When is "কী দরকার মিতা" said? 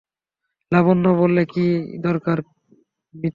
1.45-3.29